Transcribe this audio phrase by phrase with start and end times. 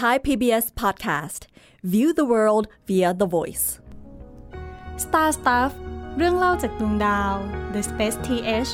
[0.00, 1.46] Thai PBS podcast
[1.82, 3.80] view the world via the voice
[4.96, 5.72] Star Stuff
[6.16, 7.34] เรื่องเล่าจากดวงดาว
[7.74, 8.72] The Space TH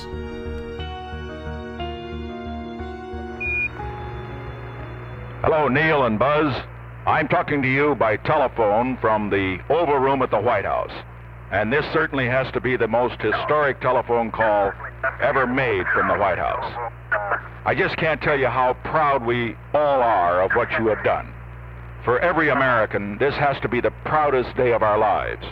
[5.44, 6.50] Hello, Neil and Buzz.
[7.04, 10.96] I'm talking to you by telephone from the Oval Room at the White House.
[11.50, 14.72] And this certainly has to be the most historic telephone call
[15.21, 16.91] ever made from the White House.
[17.65, 21.33] I just can't tell you how proud we all are of what you have done.
[22.03, 25.45] For every American, this has to be the proudest day of our lives.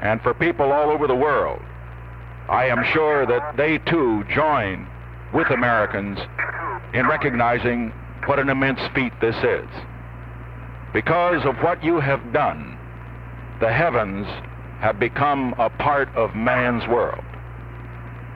[0.00, 1.62] And for people all over the world,
[2.48, 4.88] I am sure that they too join
[5.32, 6.18] with Americans
[6.92, 7.92] in recognizing
[8.26, 9.68] what an immense feat this is.
[10.92, 12.76] Because of what you have done,
[13.60, 14.26] the heavens
[14.80, 17.24] have become a part of man's world.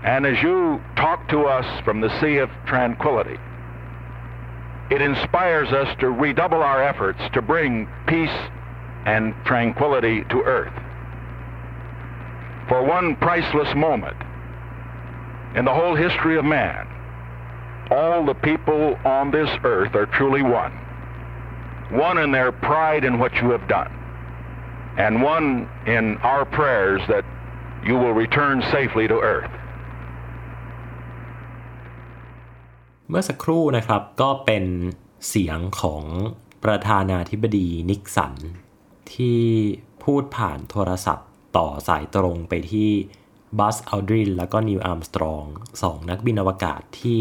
[0.03, 3.39] And as you talk to us from the Sea of Tranquility,
[4.91, 8.39] it inspires us to redouble our efforts to bring peace
[9.05, 10.73] and tranquility to earth.
[12.69, 14.17] For one priceless moment
[15.55, 16.87] in the whole history of man,
[17.91, 20.73] all the people on this earth are truly one.
[21.91, 23.93] One in their pride in what you have done,
[24.99, 27.25] and one in our prayers that
[27.85, 29.51] you will return safely to earth.
[33.09, 34.65] เมื่อสักครู่นะครับก็เป็น
[35.29, 36.05] เสียงของ
[36.65, 38.35] ประธานาธิบดีนิกสัน
[39.15, 39.43] ที่
[40.03, 42.91] พูดผ่านโทรศัพท์ต่อสายตรงไปที่
[43.59, 45.45] บัสอัลดรินและก็นิวอัมสตรอง
[45.83, 47.19] สองนักบินอวกาศที่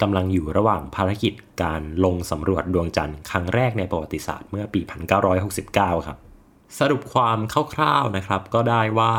[0.00, 4.80] กำลังอยู่ระหว่างภารกิจการลงสำรวจดวงจันทร์ครั้งแรกในประวัติศาสตร์เมื่อปี
[5.44, 6.18] 1969 ครับ
[6.78, 7.38] สรุปความ
[7.74, 9.14] คร่าวๆนะครับก็ได้ว่า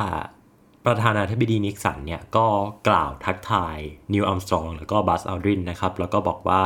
[0.85, 2.47] ประธานาธิบดีนิกสันเนี่ยก็
[2.87, 3.77] กล่าวทักทาย
[4.13, 6.61] นีลอาร์มสตรองแล้วก็บัซอัลดรินนะครับ แล้วก็บอกว่า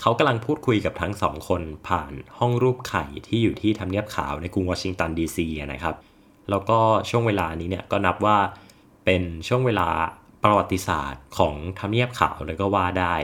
[0.00, 5.94] เขากำลังพูดคุยกับทั้งสองคนผ่านห้องรูปไข่ที่อยู่ที่ทำเนียบขาวในกรุงวอชิงตันดีซีนะครับ
[6.50, 6.78] แล้วก็
[7.10, 8.38] ช่วงเวลานี้เนี่ยก็นับว่า
[9.04, 9.88] เป็นช่วงเวลา
[10.44, 13.14] ประวัติศาสตร์ของทำเนียบขาวเลยก็ว่าได้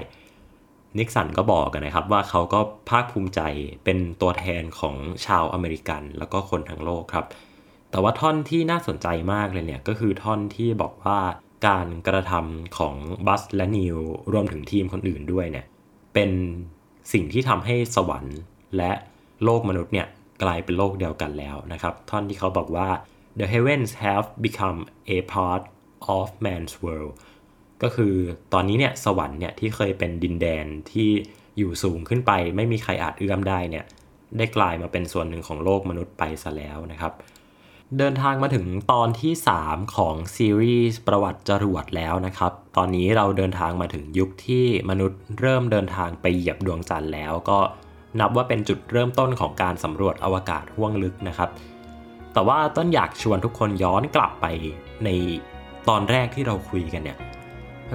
[0.99, 2.61] นิกสันก็บอกกันนะครับว่าเขาก็
[2.91, 3.41] ภาคภูมิใจ
[3.85, 4.95] เป็นตัวแทนของ
[5.27, 7.27] ชาวอเมริกัน แล้วก็คนทั้งโลกครับ
[7.95, 11.19] แต่ว่าท่อนที่น่าสนใจมากเลยเนี่ยก็คือท่อนที่บอกว่า
[11.67, 12.95] การกระทำของ
[13.27, 13.99] บัสและนิว
[14.33, 15.67] รวมถึงทีมคนอื่นด้วยเนี่ย
[16.15, 16.31] เป็น
[17.13, 18.39] สิ่งที่ทำให้สวรรค์
[18.77, 18.93] และ
[19.45, 20.07] โลกมนุษย์เนี่ย
[20.43, 22.89] กลายเป็นโลกเดียวกันแล้วนะครับ ท่อนที่เขาบอกว่า
[23.39, 24.81] the heavens have become
[25.17, 25.63] a part
[26.17, 27.15] of man's world
[27.83, 28.15] ก็คือ
[28.53, 31.11] ตอนนี้เนี่ยสวรรค์เนี่ยที่เคยเป็นดินแดนที่
[31.59, 33.85] อยู่สูงขึ้นไป ไม่มีใครอาจเอื้อมได้เนี่ย
[34.39, 37.13] ได้กลายมาเป็นส่วนหนึ่งของโลกมนุษย์ไปซะแล้วนะครับ
[37.99, 39.33] เดินทางมาถึงตอนที่
[39.65, 47.59] 3 ของซีรีส์ประวัติจรวดแล้วนะครับ ตอนนี้เราเดินทางมาถึงยุคที่มนุษย์เริ่มเดินทางไปเหยียบดวงจันทร์แล้ว ก็
[48.21, 51.51] นับว่าเป็นจุดเริ่มต้นของการสำรวจอวกาศห้วงลึกนะครับ
[52.33, 54.47] แต่ว่าต้นอยากชวนทุกคนย้อนกลับไป
[55.05, 55.09] ใน
[55.89, 57.19] ตอนแรกที่เราคุยกันเนี่ย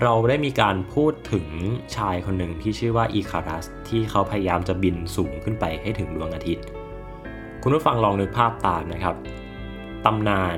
[0.01, 1.47] เราได้มีการพูดถึง
[1.95, 6.65] ชายคนหนึ่งที่ชื่อว่าอีคารัส ที่เขาพยายามจะบินสูงขึ้นไปให้ถึงดวงอาทิตย์
[7.63, 9.15] คุณผู้ฟังลองนึกภาพตามนะครับ
[10.05, 10.57] ตำนาน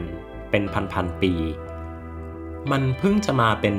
[0.52, 0.64] เป็น
[0.94, 1.34] พันๆปี
[2.72, 3.76] มันเพิ่งจะมาเป็น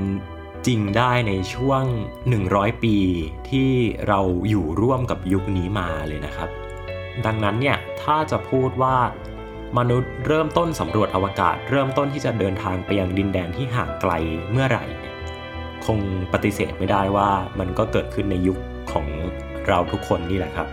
[0.66, 1.84] จริงได้ในช่วง
[2.32, 2.96] 100 ปี
[3.50, 3.70] ที่
[4.08, 6.48] เราอยู่ร่วมกับยุคนี้มาเลยนะครับ
[7.26, 8.96] ดังนั้นเนี่ยถ้าจะพูดว่า
[9.78, 14.12] มนุษย์เริ่มต้นสำรวจอวกาศ เริ่มต้นที่จะเดินทางไปยังดินแดนที่ห่างไกล
[14.50, 15.14] เมื่อไหร่เนี่ย
[15.86, 15.98] คง
[16.32, 18.58] ปฏิเสธไม่ได้ว่ามันก็เกิดขึ้นในยุค
[18.92, 19.06] ของ
[19.68, 20.66] เราทุกคนนี่แหละครับ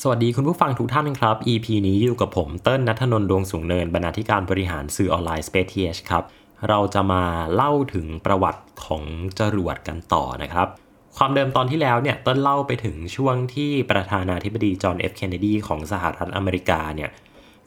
[0.00, 6.24] สวัสดีคุณผู้ฟังทุกท่านครับ EP นี้อยู่กับผมเติ้ลนัทนนท์ดวงสูงเนิน บรรณาธิการบริหารสื่อออนไลน์ Space TH ครับ
[6.68, 9.02] เราจะมาเล่าถึงประวัติของ
[9.38, 10.68] จรวดกันต่อนะครับ
[11.16, 17.10] ความเดิมตอนที่แล้วเนี่ย เต้นเล่าไปถึงช่วงที่ประธานาธิบดีจอห์นเอฟเคนเนดีของสหรัฐอเมริกาเนี่ย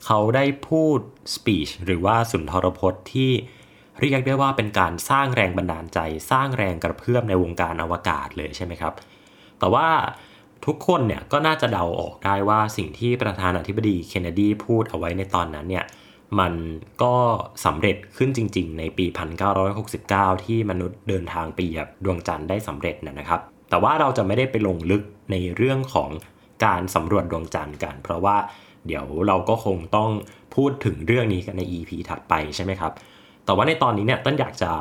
[0.06, 1.00] เขาได้พูด
[1.35, 3.32] สปีชหรือว่าสุนทรพจน์ที่
[4.02, 5.99] เรียกได้ว่าเป็นการสร้างแรงบันดาลใจ
[6.32, 8.94] สร้างแรงกระเพื่อมในวงการอวกาศเลยใช่ไหมครับ
[9.59, 9.88] แต่ว่า
[10.66, 15.85] ทุกคนเนี่ยก็น่าจะเดาออกได้ว่าสิ่งที่ประธานาธิบดีเคนเนดีพูดเอาไว้ในตอนนั้นเนี่ย
[16.40, 16.53] มัน
[17.03, 17.16] ก็
[17.66, 19.06] สำเร็จขึ้นจริง ๆ ในปี
[19.76, 25.02] 1969 ที่มนุษย์เดินทางไปเหยียบดวงจันทร์ได้สำเร็จนะครับ แต่ว่าเราจะไม่ได้ไปลงลึก
[25.32, 26.09] ในเรื่องของ
[26.66, 28.38] การสำรวจดวงจันทร์กัน เพราะว่า
[28.88, 30.09] เดี๋ยวเราก็คงต้อง
[30.56, 32.91] พูดถึงเรื่องนี้กันใน EP ถัดไปใช่ไหมครับ
[33.46, 34.72] แต่ว่าในตอนนี้เนี่ยต้นอยากจะ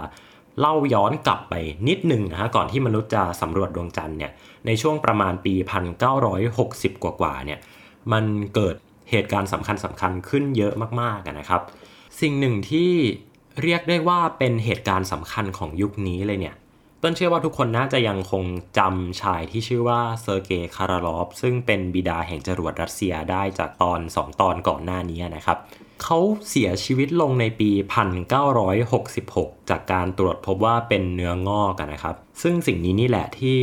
[0.61, 1.55] เล่าย้อนกลับไป
[1.89, 4.33] นิดหนึ่งนะฮะก่อนที่มนุษย์จะสำรวจดวงจันทร์เนี่ย
[4.67, 5.55] ในช่วงประมาณปี
[6.49, 7.59] 1960 กว่าๆเนี่ย
[8.13, 8.25] มัน
[8.55, 8.77] เกิด
[9.11, 11.63] เหตุการณ์สำคัญสำคัญขึ้นเยอะมากๆนะครับ
[12.21, 12.93] สิ่งหนึ่งที่
[13.63, 16.57] เรียกได้ว่าเป็นเหตุการณ์สำคัญของยุคนี้เลยเนี่ย
[17.03, 18.45] ต้นเชื่อว่าทุกคนน่าจะยังคง
[18.79, 25.59] จำชายที่ชื่อว่าเซอร์เกย์โคโรเลฟซึ่งเป็นบิดาแห่งจรวดรัสเซียได้จากตอน 2 ตอนก่อนหน้านี้นะครับ
[26.03, 26.19] เขา
[26.49, 27.71] เสียชีวิตลงในปี
[28.51, 33.61] 1966 จากการตรวจพบว่าเป็นเนื้องอกนะครับ ซึ่งสิ่งนี้นี่แหละที่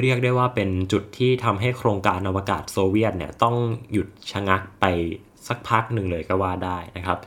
[0.00, 3.56] เรียกได้ว่าเป็นจุดที่ทำให้โครงการอวกาศโซเวียตเนี่ยต้อง
[3.92, 4.84] หยุดชะงักไป
[5.48, 7.18] สักพักหนึ่งเลยก็ว่าได้นะครับ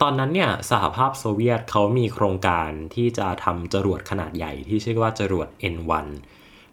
[0.00, 6.06] ตอนนั้นเนี่ยสหภาพโซเวียตเขามีโครงการที่จะทำจรวดขนาดใหญ่ที่ชื่อว่าจรวด N1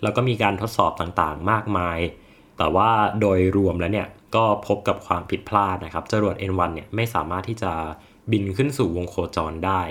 [0.01, 1.99] แล้วก็มีการทดสอบต่างๆ มากมาย
[2.57, 2.89] แต่ว่า
[3.21, 7.71] โดยรวมแล้วเนี่ย ก็พบกับความผิดพลาดนะครับ จรวด N1 เนี่ยไม่สามารถที่จะ
[8.31, 9.81] บินขึ้นสู่วงโคจรได้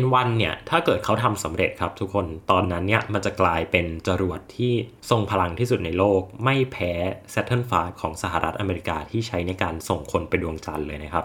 [0.00, 4.72] N1 เนี่ยถ้าเกิดเขาทำสำเร็จครับทุกคนตอนนั้นเนี่ยมันจะกลายเป็นจรวดที่
[5.10, 6.92] ทรงพลังที่สุดในโลก ไม่แพ้
[7.34, 11.24] Saturn V ของสหรัฐอเมริกาที่ใช้ในการส่งคนไปดวงจันทร์เลยนะครับ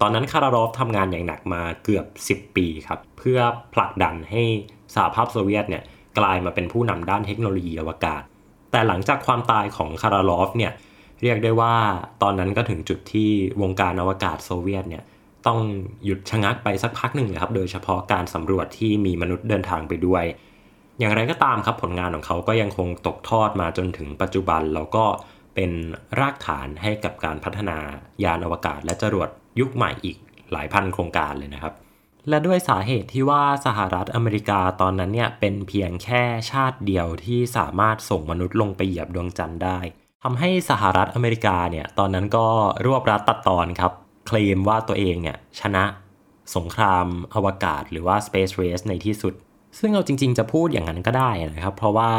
[0.00, 3.38] ตอนนั้นคารารอฟทำงานอย่างหนักมาเกือบ 10 ปีครับ เพื่อ
[3.74, 4.42] ผลักดันให้
[4.94, 5.82] สหภาพโซเวียตเนี่ย
[6.18, 8.22] กลายมาเป็นผู้นำด้านเทคโนโลยีอวกาศ
[8.70, 10.72] แต่หลังจากความตายของคารารอฟเนี่ย
[11.22, 11.74] เรียกได้ว่า
[12.22, 13.30] ตอนนั้นก็ถึงจุดที่
[13.62, 15.04] วงการอวกาศโซเวียตเนี่ย
[15.46, 15.60] ต้อง
[16.04, 20.24] หยุดชะงักไปสักพักหนึ่งเลยครับ โดยเฉพาะการสำรวจที่มีมนุษย์เดินทางไปด้วย
[20.98, 25.04] อย่างไรก็ตามครับผลงานของเขาก็ยังคงตกทอดมาจนถึงปัจจุบัน แล้วก็
[25.54, 25.70] เป็น
[26.18, 27.78] รากฐานให้กับการพัฒนา
[28.24, 29.28] ยานอวกาศและจรวด
[29.60, 30.16] ยุคใหม่อีก
[30.52, 31.72] หลายพันโครงการเลยนะครับ
[32.28, 39.78] และด้วยสาเหตุที่ว่าสหรัฐอเมริกาตอนนั้นเนี่ยเป็นเพียงแค่ชาติเดียวที่สามารถส่งมนุษย์ลงไปเหยียบดวงจันทร์ได้
[40.26, 42.46] ทำให้สหรัฐอเมริกาเนี่ยตอนนั้นก็
[42.86, 43.92] รวบรัดตัดตอนครับ
[44.26, 45.84] เคลมว่าตัวเองเนี่ยชนะ
[46.56, 49.34] สงครามอวกาศหรือว่า Space Race ในที่สุด
[49.78, 52.12] ซึ่งเอาจริง ๆ จะพูดอย่างนั้นก็ได้นะครับ เพราะว่า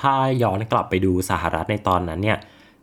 [0.00, 2.38] ถ้าย้อนกลับไปดูสหรัฐในตอนนั้นเนี่ย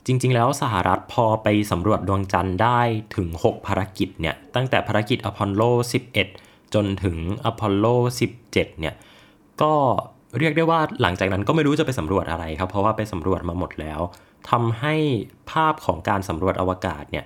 [0.05, 2.79] จริง ๆ แล้วสหรัฐพอไปสำรวจดวงจันทร์ได้
[3.15, 5.61] ถึง 6 ภารกิจเนี่ยตั้งแต่ภารกิจอพอลโล
[6.21, 7.85] 11 จนถึงอพอลโล
[8.39, 8.95] 17 เนี่ย
[9.61, 9.75] ก็
[10.39, 14.01] เรียกได้ว่าหลังจากนั้นก็ไม่รู้จะไปสำรวจอะไรครับ เพราะว่าไปสำรวจมาหมดแล้ว
[14.49, 14.95] ทำให้
[15.51, 17.25] ภาพของการสำรวจอวกาศเนี่ย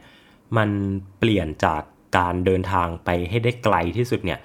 [0.58, 0.70] มัน
[1.20, 1.82] เปลี่ยนจาก
[2.18, 4.40] การเดินทางไปให้ได้ไกลที่สุดเนี่ย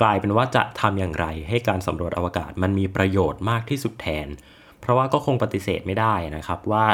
[0.00, 4.28] กลายเป็นว่าจะทำอย่างไรให้การสำรวจอวกาศมันมีประโยชน์มากที่สุดแทน
[4.80, 6.86] เพราะว่าก็คงปฏิเสธไม่ได้นะครับว่า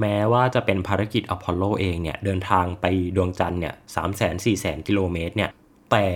[0.00, 2.84] แม้ว่าจะเป็นภารกิจอพอลโลเองเนี่ยเดินทางไป
[3.16, 5.50] ดวงจันทร์เนี่ยสามแสนสี่แสนกิโลเมตรเนี่ย
[5.92, 6.06] แต่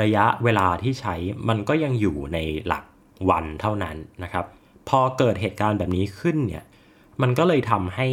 [0.00, 1.14] ระยะเวลาที่ใช้
[1.48, 2.84] มันก็ยังอยู่ในหลัก
[3.30, 4.44] วันเท่านั้นนะครับ
[4.88, 6.64] พอเกิดเหตุการณ์แบบนี้ขึ้นเนี่ย
[7.22, 8.08] มันก็เลยทำให้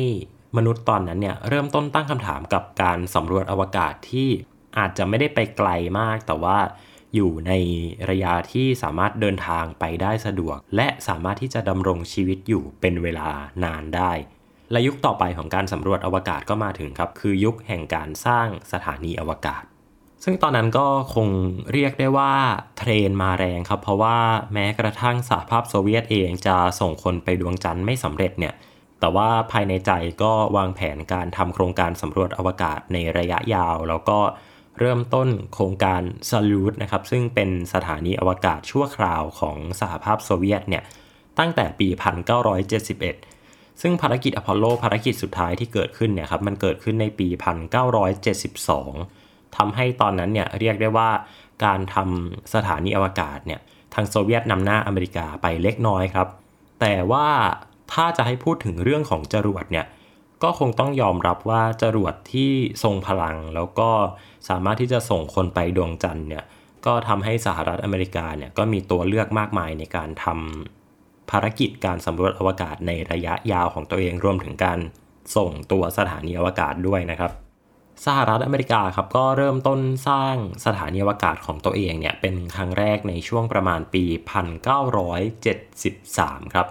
[0.57, 4.29] มนุษย์ตอนนั้นเนี่ยเริ่มต้นตั้งคำถามกับการสำรวจอวกาศที่
[4.77, 5.69] อาจจะไม่ได้ไปไกล
[5.99, 6.57] มาก แต่ว่า
[7.15, 7.51] อยู่ใน
[8.09, 13.29] ระยะที่สามารถเดินทางไปได้สะดวก และสามารถที่จะดำรงชีวิตอยู่เป็นเวลา
[13.63, 14.11] นานได้
[14.71, 19.63] และยุคต่อไปของการสำรวจอวกาศก็มาถึงครับ คือยุคแห่งการสร้างสถานีอวกาศ
[20.23, 21.27] ซึ่งตอนนั้นก็คง
[21.71, 22.33] เรียกได้ว่า
[22.77, 24.17] เทรนมาแรงครับ เพราะว่า
[24.53, 28.53] แม้กระทั่งสหภาพโซเวียตเองจะส่งคนไปดวงจันทร์ไม่สำเร็จเนี่ย
[28.99, 29.91] แต่ว่าภายในใจ
[30.23, 34.19] ก็วางแผนการทำโครงการสำรวจอวกาศในระยะยาว แล้วก็
[34.79, 40.83] เริ่มต้นโครงการ s a l u t นะครับซึ่งเป็นสถานีอวกาศชั่วคราวของสหภาพโซเวียตเนี่ย
[41.39, 41.87] ตั้งแต่ปี
[42.83, 49.20] 1971 ซึ่งภารกิจอพอลโลภารกิจสุดท้ายที่เกิดขึ้นเนี่ยครับมันเกิดขึ้นในปี 1972
[49.57, 51.09] ทำให้ตอนนั้นเนี่ยเรียกได้ว่า
[51.65, 53.59] การทำสถานีอวกาศเนี่ย
[53.93, 56.27] ทางโซเวียตนำหน้าอเมริกาไปเล็กน้อยครับ
[56.81, 57.27] แต่ว่า
[57.93, 59.85] ถ้าจะให้พูดถึงเรื่องของจรวดเนี่ย
[60.43, 62.51] ก็คงต้องยอมรับว่าจรวดที่
[62.83, 63.89] ทรงพลังแล้วก็
[64.49, 66.43] สามารถที่จะส่งคนไปดวงจันทร์เนี่ย
[66.85, 74.79] ก็ทำให้สหรัฐอเมริกาเนี่ยก็มีตัวเลือกมากมายในการทำภารกิจการสำรวจอวกาศในระยะยาวของตัวเองรวมถึงการ
[75.35, 77.31] ส่งตัวสถานีอวกาศด้วยนะครับ
[78.05, 84.03] สหรัฐอเมริกาครับก็เริ่มต้นสร้างสถานีอวกาศของตัวเองเนี่ยเป็นครั้งแรกในช่วงประมาณปี
[85.29, 86.67] 1973 ครับ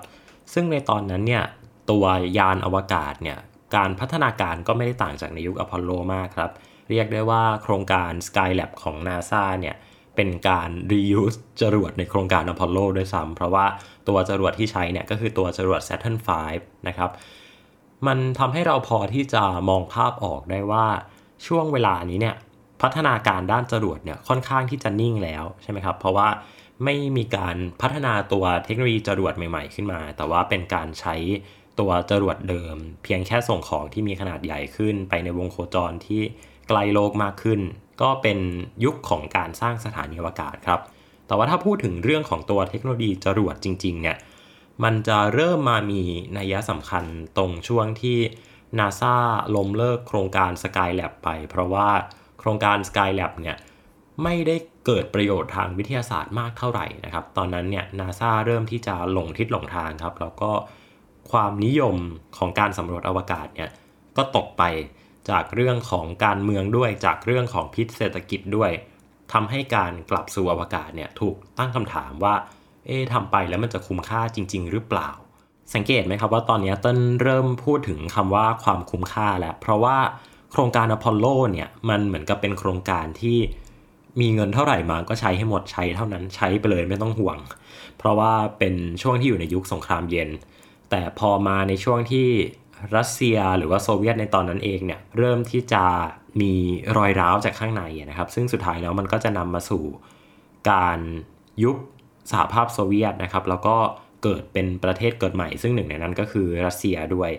[0.52, 1.44] ซึ่งในตอนนั้นเนี่ย
[1.90, 2.04] ตัว
[2.38, 3.38] ยานอวกาศเนี่ย
[3.76, 6.50] การพัฒนาการก็ไม่ได้ต่างจากในยุคอพอลโลมากครับ
[6.90, 9.76] เรียกได้ว่าโครงการ Skylab ของ NASA เนี่ย
[10.16, 13.66] เป็นการ reuse จรวดในโครงการอพอลโลด้วยซ้ำเพราะว่า
[14.08, 16.28] ตัวจรวดที่ใช้เนี่ยก็คือตัวจรวด Saturn V
[16.88, 17.10] นะครับ
[18.06, 20.86] มันทำให้เราพอที่จะมองภาพออกได้ว่า
[21.46, 22.36] ช่วงเวลานี้เนี่ย
[22.82, 26.28] พัฒนาการด้านจรวดเนี่ยค่อนข้างที่จะนิ่งแล้วใช่ไหมครับ เพราะว่า
[26.84, 31.16] ไม่มีการพัฒนาตัวเทคโนโลยีจรวดใหม่ๆ ขึ้นมา แต่ว่าเป็นการใช้
[31.80, 36.22] ตัวจรวดเดิม เพียงแค่ส่งของที่มีขนาดใหญ่ขึ้น ไปในวงโคจรที่
[36.68, 37.60] ไกลโลกมากขึ้น
[38.02, 38.38] ก็เป็น
[38.84, 40.80] ยุคของการสร้างสถานีอวกาศครับ
[41.26, 44.16] แต่ว่าถ้าพูดถึงเรื่องของตัวเทคโนโลยีจรวดจริงๆเนี่ย
[44.84, 46.02] มันจะเริ่มมามี
[46.38, 47.04] นัยสำคัญ
[47.36, 48.18] ตรงช่วงที่
[48.78, 49.14] นาซา
[49.56, 51.88] ล้มเลิกโครงการ Skylab ไป เพราะว่า
[52.38, 53.56] โครงการ Skylab เนี่ย
[54.22, 60.50] ไม่ได้เกิดประโยชน์ทางวิทยาศาสตร์มากเท่าไหร่นะครับ ตอนนั้นเนี่ยนาซาเริ่มที่จะหลงทิศหลงทางครับ แล้วก็
[61.30, 61.96] ความนิยม
[62.36, 63.70] ของการสำรวจอวกาศเนี่ย
[64.16, 64.62] ก็ตกไป
[65.30, 68.70] จากเรื่องของการเมืองด้วย จากเรื่องของพิษเศรษฐกิจด้วย
[69.32, 72.34] ทำให้การกลับสู่อวกาศเนี่ยถูกตั้งคำถามว่า
[72.86, 75.10] เอ๊ะทำไปแล้วมันจะคุ้มค่าจริง ๆ หรือเปล่า
[75.74, 79.96] สังเกตไหมครับว่าตอนนี้เต้นเริ่มพูดถึงคำว่าความคุ้มค่าแล้ว เพราะว่า
[80.52, 83.38] โครงการอพอลโลเนี่ยมันเหมือนกับเป็นโครงการที่
[84.20, 87.38] มีเงินเท่าไหร่มาก็ใช้ให้หมดใช้เท่านั้นใช้ไปเลยไม่ต้องห่วง
[87.98, 90.28] เพราะว่าเป็นช่วงที่อยู่ในยุคสงครามเย็น
[90.90, 92.28] แต่พอมาในช่วงที่
[92.96, 95.84] รัสเซียหรือว่าโซเวียตในตอนนั้นเองเนี่ยเริ่มที่จะ
[96.40, 96.52] มี
[96.96, 99.84] รอยร้าวจากข้างในนะครับ ซึ่งสุดท้ายแล้วมันก็จะนำมาสู่
[100.70, 100.98] การ
[101.62, 101.76] ยุบ
[102.30, 103.76] สหภาพโซเวียตนะครับ แล้วก็
[104.22, 107.30] เกิดเป็นประเทศเกิดใหม่ ซึ่งหนึ่งในนั้นก็คือรัสเซียด้วย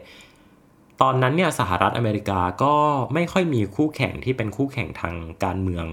[1.02, 2.76] ตอนนั้นเนี่ยสหรัฐอเมริกาก็
[3.14, 5.86] ไม่ค่อยมีคู่แข่งที่เป็นคู่แข่งทางการเมือง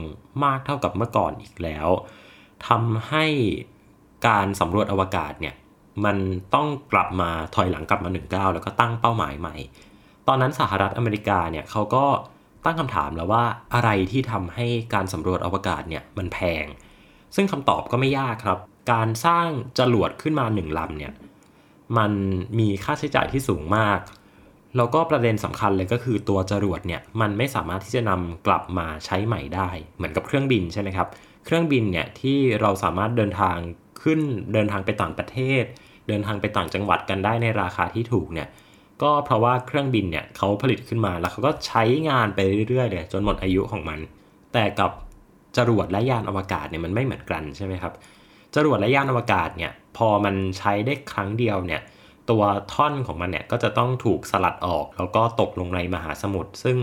[0.45, 1.89] มากเท่ากับเมื่อก่อนอีกแล้ว
[2.69, 3.25] ทำให้
[4.29, 5.55] การสำรวจอวกาศเนี่ย
[6.05, 6.17] มัน
[6.55, 9.57] ต้องกลับมาถอยหลังกลับมาหนึ่งก้าวแล้วก็ตั้งเป้าหมายใหม่
[10.29, 12.05] ตอนนั้นสหรัฐอเมริกาเนี่ยเขาก็
[12.65, 16.65] ตั้งคำถามแล้วว่าอะไรที่ทำให้การสำรวจอวกาศเนี่ยมันแพง
[17.35, 18.59] ซึ่งคำตอบก็ไม่ยากครับ
[18.91, 21.13] การสร้างจรวดขึ้นมาหนึ่งลำเนี่ย
[21.99, 22.13] มัน
[22.59, 24.01] มีค่าใช้จ่ายที่สูงมาก
[24.77, 31.09] แล้วก็ประเด็นสำคัญเลยก็คือตัวจรวดเนี่ยมันไม่สามารถที่จะนำกลับมาใช้ใหม่ได้ เหมือนกับเครื่องบินใช่ไหมครับ
[31.45, 33.57] เครื่องบินเนี่ยที่เราสามารถเดินทาง
[34.03, 34.21] ขึ้น
[34.53, 35.65] เดินทางไปต่างประเทศ
[36.09, 38.49] เดินทางไปต่างจังหวัดกันได้ในราคาที่ถูกเนี่ย
[39.03, 43.99] ก็เพราะว่าเครื่องบินเนี่ยเขาผลิตขึ้นมาแล้วเขาก็ใช้งานไปเรื่อยๆเลยจนหมดอายุของมัน
[44.53, 44.91] แต่กับ
[45.57, 47.93] จรวดและยานอวกาศเนี่ยมันไม่เหมือนกันใช่ไหมครับ
[48.59, 51.81] จรวดและยานอวกาศเนี่ยพอมันใช้ได้ครั้งเดียวเนี่ย
[52.31, 52.43] ตัว
[52.75, 56.79] ท่อนของมันเนี่ยก็จะต้องถูกสลัดออก แล้วก็ตกลงในมหาสมุทรซึ่ง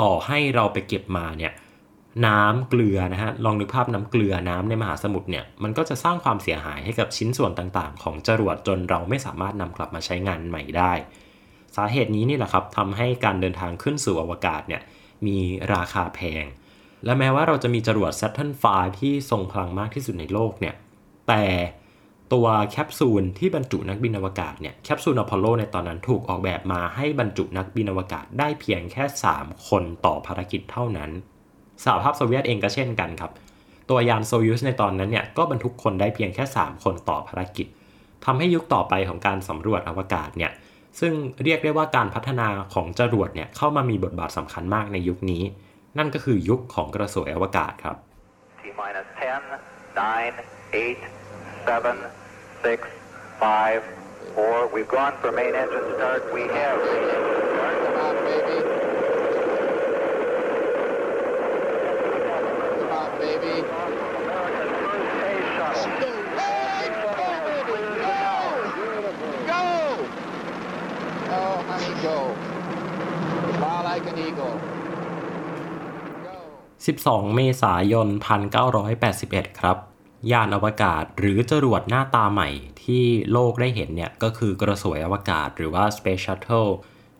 [0.00, 1.52] ต่อให้เราไปเก็บมาเนี่ย
[2.26, 10.92] น้ำเกลือนะฮะลองนึกภาพน้ำเกลือน้ำในมหาสมุทรเนี่ยมันก็จะสร้างความเสียหายให้กับชิ้นส่วนต่างๆ ของจรวดจนเราไม่สามารถนำกลับมาใช้งานใหม่ได้
[11.76, 14.82] สาเหตุนี้นี่แหละครับทำให้การเดินทางขึ้นสู่อวกาศเนี่ย
[15.26, 15.38] มี
[15.74, 16.44] ราคาแพง
[17.04, 18.64] และแม้ว่าเราจะมีจรวด Saturn V
[19.00, 20.74] ที่ทรงพลังมากที่สุดในโลกเนี่ย
[21.28, 21.44] แต่
[22.32, 29.04] ตัวแคปซูลที่บรรจุนักบินอวกาศเนี่ย แคปซูลอพอลโลในตอนนั้นถูกออกแบบมาให้บรรจุนักบินอวกาศได้เพียงแค่
[29.36, 31.10] 3 คนต่อภารกิจเท่านั้น
[31.84, 33.32] สหภาพโซเวียตเองก็เช่นกันครับ
[33.90, 37.66] ตัวยานโซยูสในตอนนั้นเนี่ยก็บรรทุกคนได้เพียงแค่ 3 คนต่อภารกิจ
[38.24, 40.52] ทำให้ยุคต่อไปของการสำรวจอวกาศเนี่ย
[41.00, 41.12] ซึ่ง
[41.44, 45.42] เรียกได้ว่าการพัฒนาของจรวดเนี่ยเข้ามามีบทบาทสำคัญมากในยุคนี้
[45.98, 47.96] นั่นก็คือยุคของกระสวยอวกาศครับ
[48.60, 49.42] T minus 10,
[49.94, 50.34] 9,
[50.72, 50.98] 8,
[51.66, 51.96] 7,
[52.62, 52.86] 6,
[53.40, 53.82] 5,
[54.34, 54.74] 4.
[54.74, 56.22] We've gone for main engine start.
[56.36, 57.76] We have main engine start.
[57.84, 58.58] Come on, baby
[62.78, 63.54] come on baby
[64.20, 66.00] America's first space shuttle
[69.50, 69.64] Go!
[71.32, 72.16] Oh, honey, go.
[73.58, 74.69] Fly like an eagle.
[76.84, 78.08] 12 เมษายน
[78.84, 79.76] 1981 ครับ
[80.32, 82.48] ยานอวกาศหรือจรวดหน้าตาใหม่
[82.82, 86.70] ที่โลกได้เห็นเนี่ย ก็คือกระสวยอวกาศหรือว่า Space Shuttle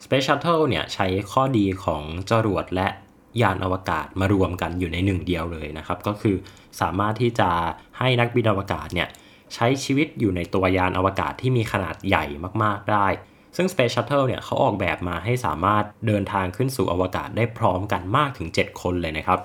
[0.04, 2.88] Space Shuttle เนี่ย ใช้ข้อดีของจรวดและ
[3.42, 6.36] ยานอวกาศมารวมกันอยู่ในหนึ่งเดียวเลยนะครับ ก็คือ
[6.80, 7.50] สามารถที่จะ
[7.98, 9.08] ให้นักบินอวกาศเนี่ย
[9.54, 12.24] ใช้ชีวิตอยู่ในตัวยานอวกาศที่มีขนาดใหญ่
[12.62, 13.06] มากๆได้
[13.56, 19.38] ซึ่ง Space Shuttle เนี่ยเขาออกแบบมาให้สามารถเดินทางขึ้นสู่อวกาศได้พร้อมกันมากถึง 7 คนเลยนะครับ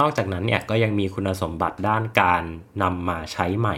[0.00, 2.42] นอกจากนั้นเนี่ยก็ยังมีคุณสมบัติด้านการ
[2.82, 3.76] นำมาใช้ใหม่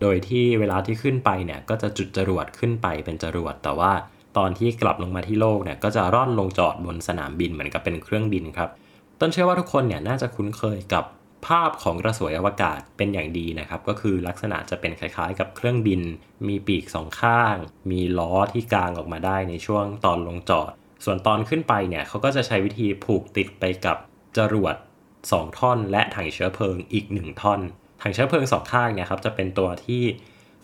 [0.00, 3.92] โดยที่เวลาที่ขึ้นไปเนี่ยก็จะจุดจรวดขึ้นไปเป็นจรวด แต่ว่า
[4.36, 8.70] ตอนที่กลับลงมาที่โลกเนี่ยก็จะร่อนลงจอดบนสนามบินเหมือนกับเป็นเครื่องบินครับ
[9.20, 11.04] ต้นเชื่อว่าทุกคนเนี่ยน่าจะคุ้นเคยกับ
[11.46, 16.00] ภาพของกระสวยอวกาศเป็นอย่างดีนะครับ ก็คือลักษณะจะเป็นคล้ายๆ กับเครื่องบิน
[16.48, 17.56] มีปีกสองข้าง
[17.90, 20.70] มีล้อที่กางออกมาได้ในช่วงตอนลงจอด
[21.04, 23.96] ส่วนตอนขึ้นไปเนี่ยเขาก็จะใช้วิธีผูกติดไปกับ
[24.38, 24.74] จรวด
[25.16, 27.60] 2 ท่อน และถังเชื้อเพลิงอีก 1 ท่อน
[28.02, 30.02] ถังเชื้อเพลิงสองข้างเนี่ยครับจะเป็นตัวที่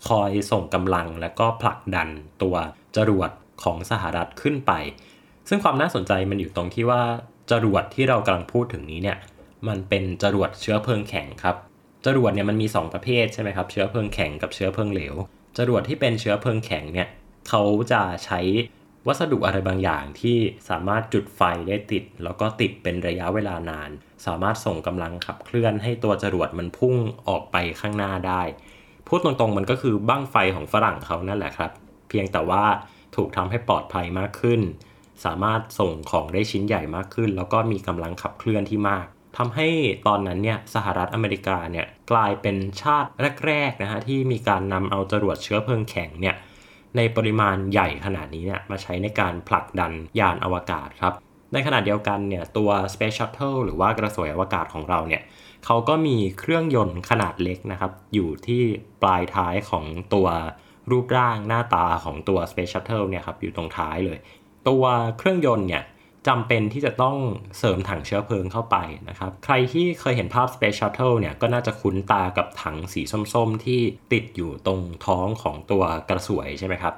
[0.07, 2.09] คอยส่งกำลังและก็ผลักดัน
[2.41, 2.55] ตัว
[2.95, 3.31] จรวด
[3.63, 4.71] ของสหรัฐขึ้นไป
[5.49, 7.01] ซึ่งความน่าสนใจมันอยู่ตรงที่ว่า
[7.51, 9.17] จรวดที่เรากำลังพูดถึงนี้เนี่ย
[9.67, 11.55] มันเป็นจรวดเชื้อเพลิงแข็งครับ
[12.05, 15.15] จรวดเนี่ยมันมี 2 ประเภทใช่ไหมครับ เชื้อเพลิงแข็งกับเชื้อเพลิงเหลว
[15.57, 17.07] จรวดที่เป็นเชื้อเพลิงแข็งเนี่ย
[17.49, 17.61] เขา
[17.91, 18.39] จะใช้
[19.07, 20.37] วัสดุอะไรบางอย่างที่
[20.69, 23.89] สามารถจุดไฟได้ติด แล้วก็ติดเป็นระยะเวลานาน
[24.25, 26.95] สามารถส่งกำลังขับเคลื่อนให้ตัวจรวดมันพุ่ง
[27.27, 28.41] ออกไปข้างหน้าได้
[29.07, 31.71] พูดตรงๆมันก็คือบั้งไฟของฝรั่งเขานั่นแหละครับ
[32.09, 32.63] เพียงแต่ว่า
[33.15, 34.61] ถูกทำให้ปลอดภัยมากขึ้น
[35.25, 39.05] สามารถส่งของได้ชิ้นใหญ่มากขึ้น แล้วก็มีกำลังขับเคลื่อนที่มาก
[39.37, 39.67] ทำให้
[40.07, 43.09] ตอนนั้นเนี่ยสหรัฐอเมริกาเนี่ยกลายเป็นชาติ
[43.47, 46.35] แรกๆนะฮะที่มีการนำเอาจรวดเชื้อเพลิงแข็งเนี่ย
[46.97, 51.13] ในปริมาณใหญ่ขนาดนี้เนี่ยมาใช้ในการผลักดันยานอวกาศครับ
[51.53, 55.21] ในขณะเดียวกันเนี่ยตัว Space Shuttle หรือว่ากระสวยอวกาศของเราเนี่ย
[55.65, 58.63] เขาก็มีเครื่องยนต์ขนาดเล็กนะครับ อยู่ที่
[59.01, 60.27] ปลายท้ายของตัว
[60.91, 64.17] รูปร่างหน้าตาของตัว Space Shuttle เนี่ยครับอยู่ตรงท้ายเลย
[64.69, 64.83] ตัว
[65.17, 65.83] เครื่องยนต์เนี่ย
[66.29, 67.15] จำเป็นที่จะต้อง
[67.57, 68.77] เสริมถังเชื้อเพลิงเข้าไป
[69.09, 73.01] นะครับ ใครที่เคยเห็นภาพ Space Shuttle เนี่ยก็น่าจะคุ้นตากับถังสี
[73.33, 73.79] ส้มๆ ที่
[74.13, 76.93] ติดอยู่ตรงท้องของตัวกระสวยใช่ไหมครับ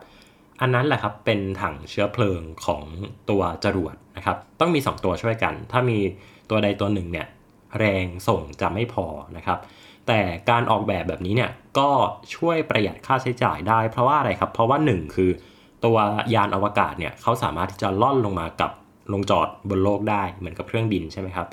[0.61, 2.83] อันนั้นแหละครับเป็นถังเชื้อเพลิงของ
[3.29, 5.97] ตัวจรวดนะครับ ต้องมี 2 ตัวช่วยกัน ถ้ามี
[6.50, 7.27] ตัวใดตัวหนึ่งเนี่ย
[7.79, 9.05] แรงส่งจะไม่พอ
[9.38, 9.59] นะครับ
[10.07, 10.19] แต่
[10.50, 11.89] การออกแบบแบบนี้เนี่ยก็
[12.35, 15.31] ช่วยประหยัดค่าใช้จ่ายได้ เพราะว่าอะไรครับ เพราะว่า 1 คือ
[15.85, 15.97] ตัว
[16.35, 18.71] ยานอวกาศเนี่ยเขาสามารถที่จะล่อนลงมากับ
[19.13, 21.48] ลงจอดบนโลกได้เหมือนกับเครื่องบินใช่ไหมครับ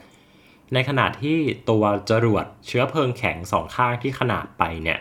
[0.75, 1.39] ในขณะที่
[1.71, 4.99] ตัวจรวดเชื้อเพลิงแข็งสองข้างที่ขนาดไปเนี่ย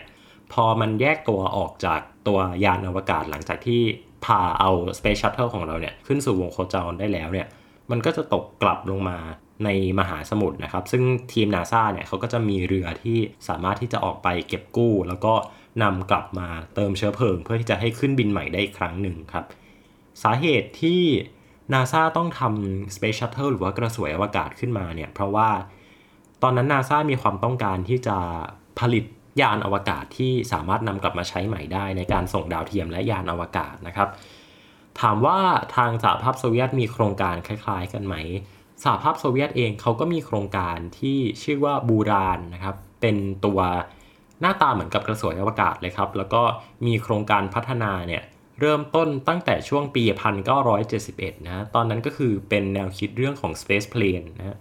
[0.52, 3.82] พอมันแยกตัวออกจากตัวยานอวกาศหลังจากที่
[4.24, 7.46] พาเอา Space Shuttle ของเราเนี่ยขึ้นสู่วงโคจรได้แล้วเนี่ย
[7.90, 9.18] มันก็จะตกกลับลงมา
[9.64, 11.02] ในมหาสมุทรนะครับ ซึ่ง
[11.32, 15.34] ทีมนาซาเนี่ยเขาก็จะมีเรือที่สามารถที่จะออกไปเก็บกู้ แล้วก็
[15.82, 19.44] นำกลับมาเติมเชื้อเพลิง เพื่อที่จะให้ขึ้นบินใหม่ได้อีกครั้งหนึ่งครับ
[20.22, 21.02] สาเหตุที่
[21.72, 25.48] นาซาต้องทำ Space Shuttle หรือว่ากระสวยอวกาศขึ้นมาเนี่ย เพราะว่า
[26.42, 28.16] ตอนนั้นนาซามีความต้องการที่จะ
[28.80, 29.04] ผลิต
[29.40, 34.08] ยานอวกาศที่สามารถนำกลับมาใช้ใหม่ได้ ในการส่งดาวเทียมและยานอวกาศนะครับ
[35.00, 35.38] ถามว่า
[35.76, 38.14] ทางสหภาพโซเวียตมีโครงการคล้าย ๆ กันไหม
[38.82, 43.60] สหภาพโซเวียตเองเขาก็มีโครงการที่ชื่อว่าบูรานนะครับ เป็นตัว
[44.40, 46.42] หน้าตาเหมือนกับกระสวยอวกาศเลยครับ แล้วก็
[46.86, 48.22] มีโครงการพัฒนาเนี่ย
[48.60, 50.02] เริ่มต้นตั้งแต่ช่วงปี
[50.76, 54.56] 1971 นะ ตอนนั้นก็คือเป็นแนวคิดเรื่องของ Space Plane นะ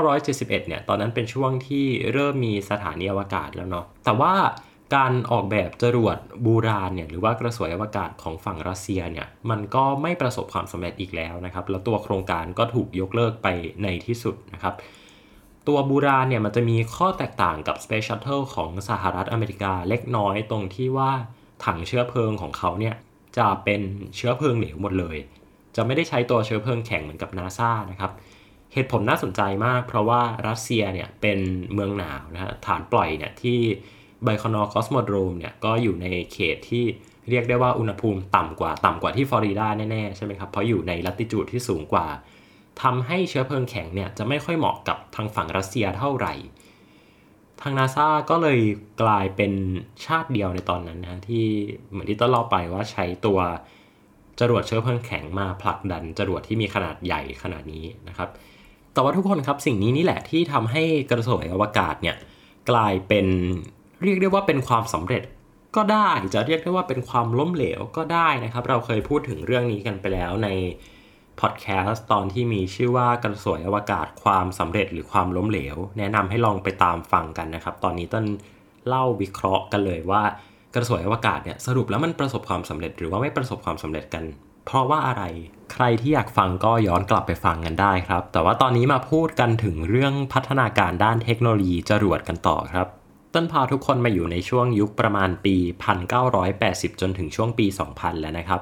[0.00, 4.34] 1971 เนี่ย ตอนนั้นเป็นช่วงที่เริ่มมีสถานีอวกาศแล้วเนาะ แต่ว่า
[4.96, 13.48] การออกแบบจรวดบูรานเนี่ยหรือว่ากระสวยอวกาศของฝั่งรัสเซียเนี่ยมันก็ไม่ประสบความสำเร็จอีกแล้วนะครับ แล้วตัวโครงการก็ถูกยกเลิกไป
[13.82, 14.74] ในที่สุดนะครับ
[15.68, 21.10] ตัวบูรานเนี่ยมันจะมีข้อแตกต่างกับ Space Shuttle ของสหรัฐอเมริกาเล็กน้อยตรงที่ว่า
[21.64, 22.94] ถังเชื้อเพลิงของเขาเนี่ย
[23.38, 23.80] จะเป็น
[24.16, 25.16] เชื้อเพลิงเหลวหมดเลย
[25.76, 28.12] จะไม่ได้ใช้ตัวเชื้อเพลิงแข็งเหมือนกับนาซานะครับ
[28.72, 31.38] เหตุผลน่าสนใจมาก เพราะว่ารัสเซียเนี่ยเป็น
[31.72, 33.58] เมืองหนาวนะฮะฐานปล่อยเนี่ยที่
[34.24, 36.84] ไบโคนูร์คอสโมโดรมเนี่ยก็อยู่ในเขตที่
[37.30, 42.06] เรียกได้ว่าอุณหภูมิต่ำกว่าต่ำกว่าที่ฟลอริดาแน่ๆใช่ไหมครับเพราะอยู่ในละติจูดที่สูงกว่า
[42.82, 46.34] ทำให้เชื้อเพลิงแข็งเนี่ยจะไม่ค่อยเหมาะกับทางฝั่งรัสเซียเท่าไหร่
[47.62, 48.58] ทางนาซาก็เลย
[49.02, 49.52] กลายเป็น
[50.06, 51.44] ชาติเดียวในตอนนั้นนะที่
[51.90, 53.38] เหมือนที่ต้นเล่าไปว่าใช้ตัว
[54.40, 58.28] จรวดเชื้อเพลิงแข็งมาผลักดันจรวดที่มีขนาดใหญ่ขนาดนี้นะครับ
[58.92, 62.16] แต่ว่าทุกคนครับสิ่งนี้นี่แหละที่ทำให้กระสวยอวกาศเนี่ย
[62.70, 63.26] กลายเป็น
[64.02, 65.22] เรียกได้ว่าเป็นความสำเร็จ
[65.76, 70.48] ก็ได้จะเรียกได้ว่าเป็นความล้มเหลวก็ได้นะครับ เราเคยพูดถึงเรื่องนี้กันไปแล้วใน
[71.40, 78.24] พอดแคสต์ตอนที่มีชื่อว่ากระสวยอวกาศความสำเร็จหรือความล้มเหลว แนะนำให้ลองไปตามฟังกันนะครับ ตอนนี้ต้น
[78.88, 80.22] เล่าวิเคราะห์กันเลยว่า
[80.74, 84.24] กระสวยอวกาศเนี่ยสรุปแล้วมันประสบความสำเร็จหรือว่าไม่ประสบความสำเร็จกัน
[84.66, 85.22] เพราะว่าอะไร
[85.72, 92.88] ใครที่อยากฟังก็ย้อนกลับไปฟังกันได้ครับ แต่ว่าตอนนี้มาพูดกันถึงเรื่องพัฒนาการด้านเทคโนโลยีจรวดกันต่อครับ
[93.34, 95.56] ต้นพาทุกคนมาอยู่ในช่วงยุคประมาณปี
[96.28, 98.60] 1980 จนถึงช่วงปี 2000 แล้วนะครับ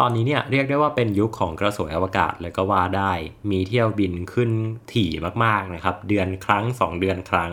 [0.00, 3.12] ตอนนี้เนี่ยเรียกได้ว่าเป็นยุคของกระสวยอวกาศเลยก็ว่าได้
[3.50, 4.50] มีเที่ยวบินขึ้น
[4.92, 5.10] ถี่
[5.44, 7.52] มากๆนะครับ เดือนครั้ง 2 เดือนครั้ง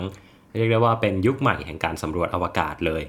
[0.57, 3.03] เรียกได้ว่าเป็นยุคใหม่แห่งการสำรวจอวกาศเลย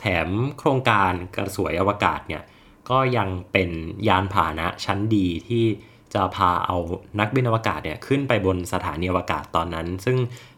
[0.00, 2.42] แถมโครงการกระสวยอวกาศเนี่ย
[2.90, 3.70] ก็ยังเป็น
[4.08, 5.64] ยานพาหนะชั้นดีที่
[6.14, 6.76] จะพาเอา
[7.20, 10.16] นักบินอวกาศเนี่ยขึ้นไปบนสถานีอวกาศตอนนั้น ซึ่ง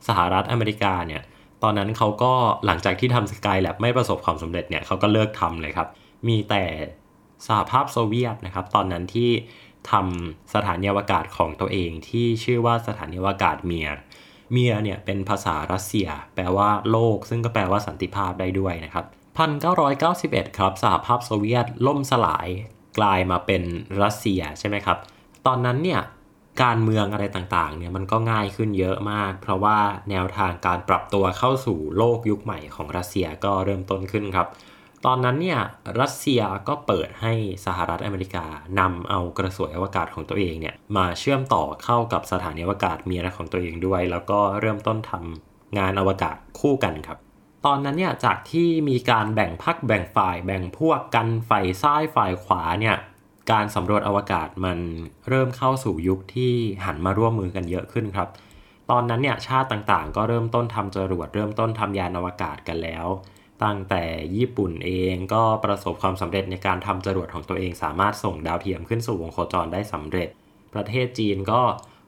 [0.08, 1.22] สหรัฐอเมริกาเนี่ย
[1.62, 2.32] ตอนนั้นเขาก็
[2.66, 5.88] หลังจากที่ทำสกายแลบไม่ประสบความสำเร็จเนี่ยเขาก็เลิกทำเลยครับ
[6.28, 6.64] มีแต่
[7.46, 9.30] สหภาพโซเวียตนะครับ ตอนนั้นที่
[9.90, 13.96] ทำสถานีอวกาศของตัวเองที่ชื่อว่าสถานีอวกาศเมียร์
[14.52, 19.04] เมียเนี่ยเป็นภาษารัสเซีย แปลว่าโลก ซึ่งก็แปลว่าสันติภาพได้ด้วยนะครับ
[19.86, 22.48] 1991 ครับสหภาพโซเวียตล่มสลาย
[22.98, 23.62] กลายมาเป็น
[24.02, 24.98] รัสเซียใช่ไหมครับ
[25.46, 26.00] ตอนนั้นเนี่ย
[26.62, 29.78] การเมืองอะไรต่างๆเนี่ยมันก็ง่ายขึ้นเยอะมาก เพราะว่า
[30.10, 34.46] แนวทางการปรับตัวเข้าสู่โลกยุคใหม่ของรัสเซียก็เริ่มต้นขึ้นครับ
[35.06, 35.60] ตอนนั้นเนี่ย
[36.00, 37.32] รัสเซียก็เปิดให้
[37.66, 38.46] สหรัฐอเมริกา
[38.80, 47.18] นำเอากระสวยอวกาศของตัวเองเนี่ยมาเชื่อมต่อเข้ากับสถานีอวกาศเมียของตัวเองด้วย แล้วก็เริ่มต้นทำงานอวกาศคู่กันครับ
[47.66, 52.96] ตอนนั้นเนี่ยจากที่มีการแบ่งพักแบ่งฝ่ายแบ่งพวกกันฝ่ายซ้ายฝ่ายขวาเนี่ย
[53.50, 54.78] การสำรวจอวกาศมัน
[55.28, 56.52] เริ่มเข้าสู่ยุคที่
[56.84, 58.28] หันมาร่วมมือกันเยอะขึ้นครับ
[58.90, 63.06] ตอนนั้นเนี่ยชาติต่างๆ ก็เริ่มต้นทำจรวดเริ่มต้นทำยานอวกาศกันแล้ว
[63.64, 64.04] ตั้งแต่
[64.36, 70.28] ญี่ปุ่นเองก็ประสบความสำเร็จในการทำจรวดของตัวเองสามารถส่งดาวเทียมขึ้นสู่วงโคจรได้สำเร็จ
[70.74, 71.62] ประเทศจีนก็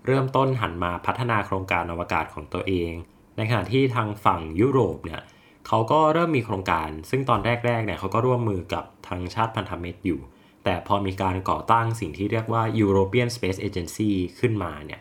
[0.07, 2.93] เริ่มต้นหันมาพัฒนาโครงการอวกาศของตัวเอง
[3.37, 5.23] ในขณะที่ทางฝั่งยุโรปเนี่ย
[5.67, 10.21] เขาก็เริ่มมีโครงการ ซึ่งตอนแรกๆเนี่ยเขาก็ร่วมมือกับทางชาติพันธมิตรอยู่
[10.65, 14.11] แต่พอมีการก่อตั้งสิ่งที่เรียกว่า European Space Agency
[14.41, 15.01] ขึ้นมาเนี่ย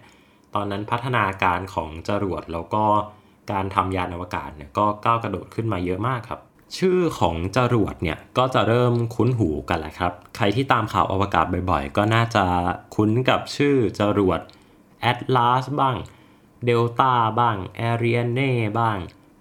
[0.55, 2.85] ตอนนั้นพัฒนาการของจรวดแล้วก็
[3.51, 6.39] การทำยานอวกาศเนี่ยก็ก้าวกระโดดขึ้นมาเยอะมากครับ
[6.77, 12.45] ชื่อของจรวดเนี่ยก็จะเริ่มคุ้นหูกันแหละครับ ใครที่ตามข่าวอวกาศบ่อยๆ ก็น่าจะ
[12.95, 14.39] คุ้นกับชื่อจรวด
[15.11, 15.95] Atlas บ้าง
[16.67, 17.57] Delta บ้าง
[17.89, 18.99] Ariane บ้าง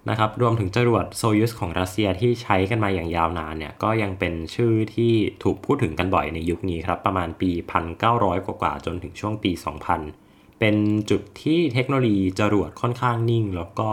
[0.09, 7.51] นะครับรวมถึงจรวดโซยุสของรัสเซียที่ใช้กันมาอย่างยาวนานเนี่ยก็ยังเป็นชื่อที่ถูกพูดถึงกันบ่อยในยุคนี้ครับ ประมาณปี
[7.99, 9.51] 1900 กว่าๆจนถึงช่วงปี
[9.93, 10.28] 2000
[10.59, 10.75] เป็น
[11.09, 13.89] จุดที่เทคโนโลยีจรวดค่อนข้างนิ่ง แล้วก็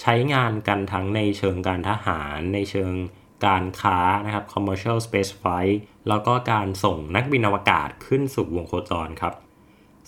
[0.00, 2.92] ใช้งานกันทั้งในเชิงการทหาร ในเชิง
[3.46, 5.76] การค้านะครับ commercial space flight
[6.08, 9.34] แล้วก็การส่งนักบินอวกาศขึ้นสู่วงโคจรครับ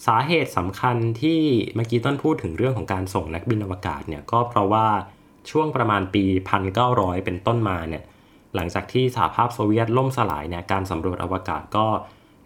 [0.07, 1.41] สาเหตุสำคัญที่
[1.75, 4.87] เมื่อกี้ต้นพูดถึงเรื่องของการส่งนักบินอวกาศเนี่ยก็เพราะว่า
[5.51, 6.25] ช่วงประมาณปี
[6.75, 8.03] 1900 เป็นต้นมาเนี่ย
[8.55, 11.87] หลังจากที่สหภาพโซเวียตล่มสลายเนี่ยการสำรวจอวกาศก็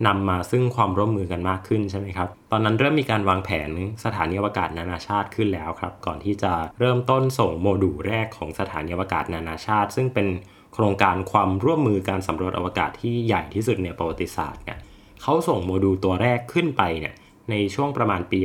[0.06, 3.70] นำมาซึ่งความร่วมมือกันมากขึ้นใช่ไหมครับ ตอนนั้นเริ่มมีการวางแผน
[4.04, 10.28] สถานีอวกาศนานาชาติขึ้นแล้วครับ ก่อนที่จะเริ่มต้นส่งโมดูลแรกของสถานีอวกาศนานาชาติ ซึ่งเป็น
[10.74, 14.78] โครงการความร่วมมือการสำรวจอวกาศที่ใหญ่ที่สุดในประวัติศาสตร์เนี่ย
[15.22, 17.14] เขาส่งโมดูลตัวแรกขึ้นไปเนี่ย
[17.50, 18.40] ในช่วงประมาณปี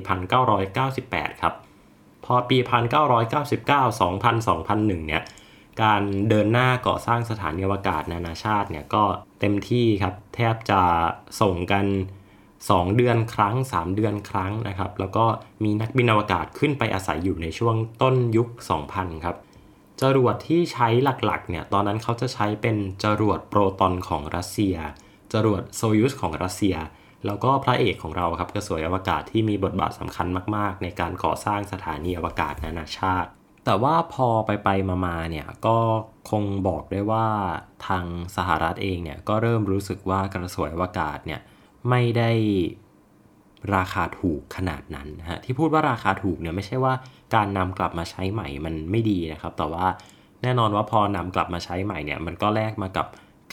[0.68, 1.54] 1998 ครับ
[2.26, 2.58] พอปี
[3.30, 5.24] 1999 2000 2001 เนี่ย
[5.84, 9.04] การเดินหน้าก่อสร้างสถานีอวกาศนานาชาติเนี่ยก็
[9.42, 10.82] เต็มที่ครับ แทบจะ
[11.42, 11.86] ส่งกัน
[12.42, 15.26] 2 เดือนครั้ง 3 เดือนครั้งนะครับ แล้วก็
[15.64, 18.48] มีนักบินอวกาศขึ้นไปอาศัยอยู่ในช่วงต้นยุค
[18.88, 19.36] 2000 ครับ
[20.02, 24.76] จรวดที่ใช้หลักๆเนี่ยตอนนั้นเขาจะใช้เป็นจรวดโปรตอนของรัสเซีย
[25.34, 26.76] จรวดโซยุสของรัสเซีย
[27.26, 33.30] แล้วก็พระเอกของเราครับกระสวยอวกาศที่มีบทบาทสำคัญมาก ๆ ในการก่อสร้างสถานีอวกาศนานาชาติ
[33.66, 34.70] แต่ว่าพอไปไป
[35.06, 35.78] มาๆเนี่ยก็
[36.30, 37.28] คงบอกได้ว่า
[37.88, 41.42] ทางสหรัฐเองเนี่ยก็เริ่มรู้สึกว่ากระสวยอวกาศเนี่ย
[41.90, 42.32] ไม่ได้
[43.76, 46.94] ราคาถูกขนาดนั้นฮะที่พูดว่าราคาถูกเนี่ยไม่ใช่ว่า
[47.36, 49.88] การนำกลับมาใช้ใหม่มันไม่ดีนะครับ แต่ว่า
[50.44, 53.08] แน่นอนว่าพอนำกลับมาใช้ใหม่เนี่ยมันก็แลกมากับ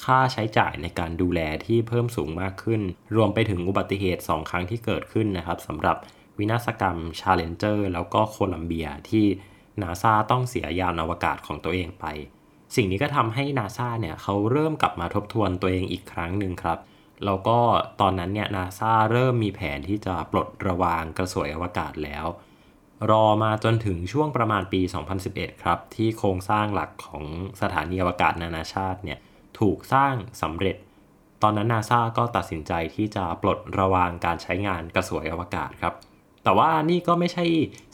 [0.05, 2.81] ค่าใช้จ่ายในการดูแลที่เพิ่มสูงมากขึ้น
[3.17, 5.97] รวมไปถึงอุบัติเหตุ 2 ครั้งที่เกิดขึ้นนะครับสำหรับ
[6.39, 9.27] วินาศกรรม Challenger แล้วก็โคลัมเบียที่
[9.83, 12.05] นาซาต้องเสียยานอวกาศของตัวเองไป
[12.75, 16.79] สิ่งนี้ก็ทำให้นาซาเนี่ยเขาเริ่มกลับมาทบทวนตัวเองอีกครั้งหนึ่งครับ
[17.25, 17.59] แล้วก็
[18.01, 22.27] ตอนนั้นเนี่ยนาซาเริ่มมีแผนที่จะปลดระวางกระสวยอวกาศแล้ว
[23.11, 24.81] รอมาจนถึงช่วงประมาณปี
[25.23, 27.25] 2011 ครับ ที่โครงสร้างหลักของ
[27.61, 29.19] สถานีอวกาศนานาชาติเนี่ย
[29.59, 30.77] ถูกสร้างสำเร็จ
[31.43, 35.95] ตอนนั้นนาซาก็ตัดสินใจที่จะปลดระวางการใช้งานกระสวยอวกาศครับ
[36.49, 37.45] แต่ว่านี่ก็ไม่ใช่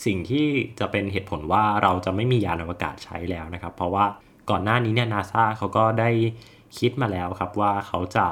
[0.07, 0.47] สิ่งที่
[0.81, 4.05] จะเป็นเหตุผลว่าเราจะไม่มียานอวกาศใช้แล้วนะครับ เพราะว่า
[4.51, 6.11] ก่อนหน้านี้เนี่ยนาซาเขาก็ได้
[6.79, 8.27] คิดมาแล้วครับว่าเขาจะ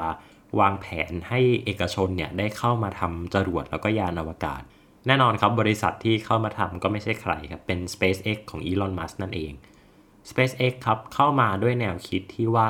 [0.59, 4.61] วางแผนให้เอกชนเนี่ยได้เข้ามาทำจรวดแล้วก็ยานอวกาศ
[5.07, 9.51] แน่นอนครับบริษัทที่เข้ามาทำก็ไม่ใช่ใครครับ เป็น SpaceX ของ Elon Musk นั่นเอง
[10.29, 12.69] SpaceX ครับเข้ามาด้วยแนวคิดที่ว่า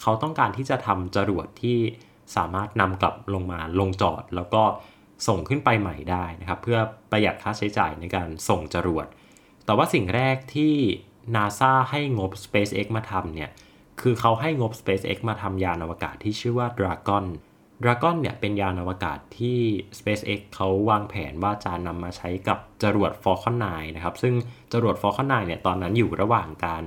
[0.00, 1.78] เขาต้องการที่จะทำจรวดที่
[2.36, 4.62] สามารถนำกลับลงมาลงจอด แล้วก็
[5.26, 6.78] ส่งขึ้นไปใหม่ได้นะครับ เพื่อ
[7.10, 9.06] ประหยัดค่าใช้จ่ายในการส่งจรวด
[9.64, 10.74] แต่ว่าสิ่งแรกที่
[11.34, 13.50] NASA ให้งบ SpaceX มาทำเนี่ย
[14.00, 17.24] คือเขาให้งบ SpaceX มาทำยานอวกาศที่ชื่อว่า Dragon
[17.82, 19.58] Dragon เนี่ยเป็นยานอวกาศที่
[19.98, 24.34] SpaceX เขาวางแผนว่าจะนำมาใช้กับจรวด Falcon 9 นะครับ ซึ่ง
[24.72, 26.82] จรวด Falcon 9 เนี่ยตอนนั้นอยู่ระหว่างการ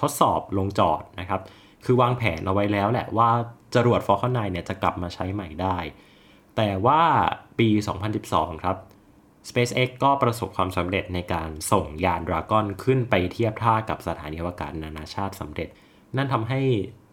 [0.00, 1.40] ทดสอบลงจอดนะครับ
[1.84, 3.30] คือวางแผนเอาไว้แล้วแหละว่า
[3.74, 5.76] จรวด Falcon 9 เนี่ยจะกลับมาใช้ใหม่ได้
[6.60, 7.02] แต่ว่า
[7.58, 7.68] ปี
[8.16, 8.76] 2012 ครับ
[9.48, 15.68] SpaceX ก็ประสบความสำเร็จในการส่งยานดราก้อนขึ้นไปเทียบท่ากับสถานีอวกาศนานาชาติสำเร็จ
[16.16, 16.60] นั่นทำให้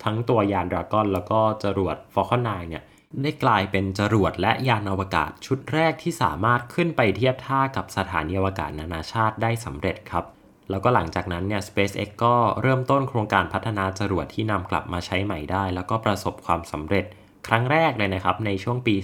[0.04, 2.84] ทั้งตัวยานดราก้อนแล้วก็จรวด Falcon 9 เนี่ย
[3.22, 10.26] ได้กลายเป็นจรวดและยานอวกาศชุดแรกที่สามารถขึ้นไปเทียบท่ากับสถานีอวกาศนานาชาติได้สำเร็จครับ
[10.70, 17.06] แล้วก็หลังจากนั้นเนี่ย SpaceX ก็เริ่มต้นโครงการพัฒนาจรวดที่นำกลับมาใช้ใหม่ได้ แล้วก็ประสบความสำเร็จ
[17.48, 18.96] ครั้งแรกเลยนะครับในช่วงปี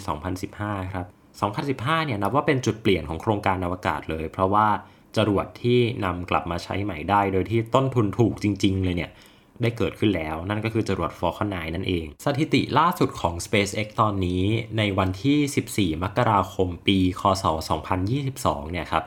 [0.44, 1.08] 2015 ครับ
[1.78, 4.68] 2015 เนี่ยนับว่าเป็นจุดเปลี่ยนของโครงการอวกาศเลย เพราะว่า
[5.18, 9.12] จรวดที่นำกลับมาใช้ใหม่ได้ โดยที่ต้นทุนถูกจริง ๆ เลยเนี่ย
[9.62, 14.44] ได้เกิดขึ้นแล้ว นั่นก็คือจรวด Falcon 9 นั่นเอง สถิติล่าสุดของ SpaceX ตอนนี้
[14.78, 17.46] ในวันที่ 14 มกราคมปีคศ
[18.08, 19.04] 2022 เนี่ยครับ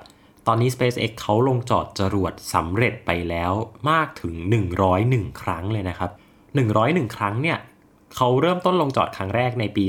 [0.47, 3.53] ตอนนี้ SpaceX เขาลงจอดจรวดสำเร็จไปแล้ว
[3.91, 4.35] มากถึง
[4.89, 6.11] 101 ครั้งเลยนะครับ
[6.65, 7.59] 101 ครั้งเนี่ย
[8.17, 9.85] เขาเริ่มต้นลงจอดครั้งแรกในปี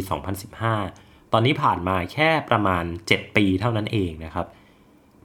[0.63, 4.47] 2015 ตอนนี้ผ่านมาแค่ประมาณ 7 ปีเท่านั้นเองนะครับ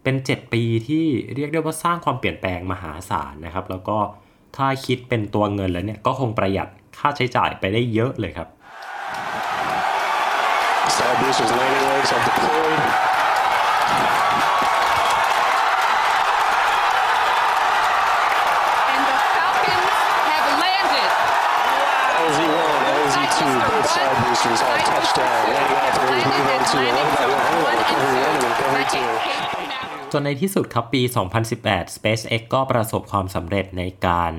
[0.02, 3.98] เป็น 7 ปีที่เรียกได้ว่าสร้างความเปลี่ยนแปลงมหาศาลนะครับ แล้วก็
[4.56, 8.48] ถ้าคิดเป็นตัวเงินแล้วเนี่ยก็คงประหยัดค่าใช้จ่ายไปได้เยอะเลยครับ
[10.94, 12.80] Star boosters landing legs are deployed.
[12.86, 13.09] And
[24.56, 25.42] side boosters have touchdown.
[25.54, 30.12] Landing off the move on to 11 by 1 recovery 1 and recovery 2.
[30.12, 31.02] จนในที่สุดครับปี
[31.48, 34.34] 2018 SpaceX ก็ประสบความสำเร็จในการ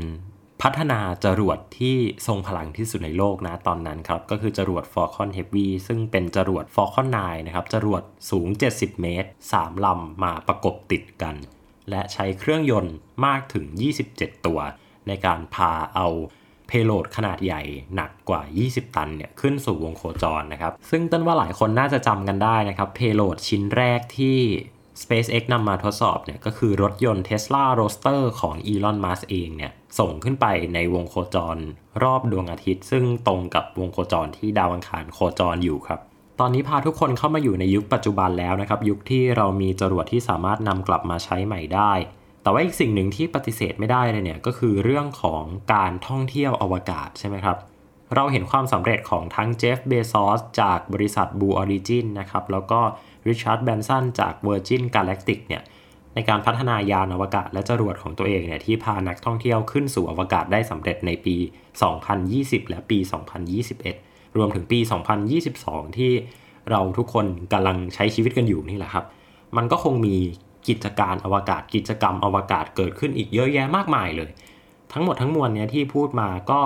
[0.62, 1.97] พัฒนาจรวดที่
[2.28, 11.36] ทรงพลังที่สุดในโลกนะตอนนั้นครับ ก็คือจรวด Falcon Heavy ซึ่งเป็นจรวด Falcon 9 นะครับ จรวดสูง 70 เมตร 3 ลำมาประกบติดกัน
[11.89, 12.95] และใช้เครื่องยนต์
[13.26, 13.65] มากถึง
[14.06, 14.60] 27 ตัว
[15.08, 16.08] ในการพาเอา
[16.73, 17.62] เพโลดขนาดใหญ่
[17.95, 24.38] หนักกว่า 20 ตันเนี่ยขึ้นสู่วงโคจรนะครับ ซึ่งต้นว่าหลายคนน่าจะจำกันได้นะครับเพโลดชิ้นแรกที่
[25.01, 31.57] SpaceX นำมาทดสอบเนี่ยก็คือรถยนต์ Tesla Roadster ของ Elon Musk เองเนี่ยส่งขึ้นไปในวงโคจร
[32.03, 35.99] รอบดวงอาทิตย์ ซึ่งตรงกับวงโคจรที่ดาวอังคารโคจรอยู่ครับ
[36.39, 41.93] ตอนนี้พาทุกคนเข้ามาอยู่ในยุคปัจจุบันแล้วนะครับ ยุคที่เรามีจรวดที่สามารถนำกลับมาใช้ใหม่ได้
[42.41, 47.58] แต่ว่าอีกสิ่งหนึ่งที่ปฏิเสธไม่ได้เลยเนี่ยก็คือเรื่องของการท่องเที่ยวอวกาศใช่ไหมครับ
[48.15, 52.80] เราเห็นความสำเร็จของทั้งเจฟเบซอสจากบริษัท Blue Origin นะครับ แล้วก็
[53.27, 55.63] ริชาร์ดแบนสันจาก Virgin Galactic เนี่ย
[56.15, 61.36] ในการพัฒนายานอวกาศและจรวดของตัวเองเนี่ยที่พานักท่องเที่ยวขึ้นสู่อวกาศได้สำเร็จในปี
[62.04, 62.99] 2020 และปี
[63.67, 64.80] 2021 รวมถึงปี
[65.38, 66.12] 2022 ที่
[66.69, 69.06] เราทุกคนกำลังใช้ชีวิตกันอยู่นี่แหละครับ
[69.58, 70.17] มันก็คงมี
[70.67, 74.30] กิจการอวกาศกิจกรรมอวกาศเกิดขึ้นอีกเยอะแยะมากมายเลย
[74.93, 76.60] ทั้งหมดทั้งมวลเนี่ยที่พูดมาก็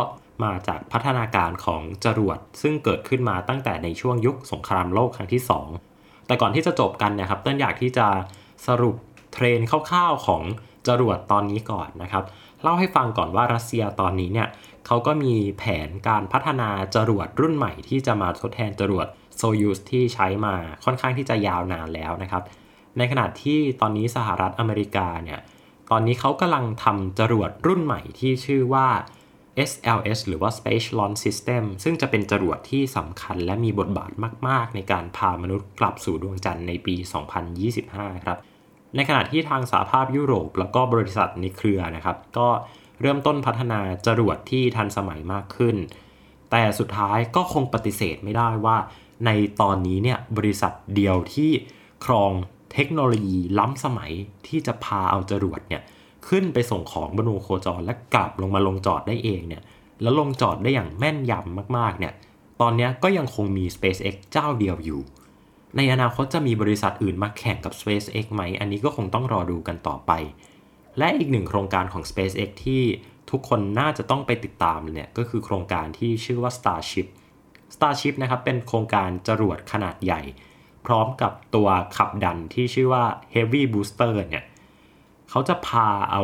[0.43, 5.41] มาจากพัฒนาการของจรวด ซึ่งเกิดขึ้นมาตั้งแต่ในช่วงยุคสงครามโลกครั้งที่
[5.83, 8.07] 2 แต่ก่อนที่จะจบกันเนะครับเต้นอยากที่จะ
[8.67, 8.95] สรุป
[9.33, 10.43] เทรนคร่าวๆของ
[10.87, 12.23] จรวดตอนนี้ก่อนนะครับ
[12.61, 14.47] เล่าให้ฟังก่อนว่ารัสเซียตอนนี้เนี่ย
[14.85, 22.43] เขาก็มีแผนการพัฒนาจรวดรุ่นใหม่ที่จะมาทดแทนจรวดโซยูสที่ใช้มาค่อนข้างที่จะยาวนานแล้วนะครับ
[22.97, 25.39] ในขณะที่ตอนนี้สหรัฐอเมริกาเนี่ย
[25.91, 28.87] ตอนนี้เขากำลังทำจรวดรุ่นใหม่ที่ชื่อว่า
[29.69, 34.11] SLS หรือว่า Space Launch System ซึ่งจะเป็นจรวดที่สำคัญและมีบทบาท
[34.47, 36.95] มาก ๆ ในการพามนุษย์กลับสู่ดวงจันทร์ในปี
[37.61, 38.37] 2025 ครับ
[38.95, 42.49] ในขณะที่ทางสหภาพยุโรป แล้วก็บริษัทในเครือนะครับ ก็
[43.01, 45.75] เริ่มต้นพัฒนาจรวดที่ทันสมัยมากขึ้น
[46.51, 48.77] แต่สุดท้ายก็คงปฏิเสธไม่ได้ว่า
[49.25, 49.29] ใน
[49.61, 51.51] ตอนนี้เนี่ยบริษัทเดียวที่
[52.05, 52.31] ครอง
[52.75, 54.11] เทคโนโลยีล้ำสมัย
[54.47, 55.81] ที่จะพาเอาจรวดเนี่ย
[56.27, 59.63] ขึ้นไปส่งของบนวงโคจรและกลับลงมาลงจอดได้เองเนี่ย
[60.01, 62.13] แล้วลงจอดได้อย่างแม่นยำมากๆเนี่ย
[62.61, 65.01] ตอนนี้ก็ยังคงมี SpaceX เจ้าเดียวอยู่
[65.77, 70.11] ในอนาคตจะมีบริษัทอื่นมาแข่งกับ SpaceX ไหม อันนี้ก็คงต้องรอดูกันต่อไป
[70.97, 72.83] และอีกหนึ่งโครงการของ SpaceX ที่
[73.31, 77.07] ทุกคนน่าจะต้องไปติดตามเนี่ยก็คือโครงการที่ชื่อว่า Starship
[77.75, 80.21] Starship นะครับเป็นโครงการจรวดขนาดใหญ่
[80.85, 81.67] พร้อมกับตัว
[81.97, 84.45] ขับดันที่ชื่อว่า Heavy Booster เนี่ย
[85.29, 86.23] เขาจะพาเอา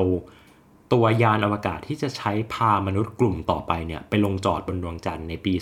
[0.93, 5.54] ตัวยานอวกาศที่จะใช้พามนุษย์กลุ่มต่อไปเนี่ยไปลงจอดบนดวงจันทร์ในปี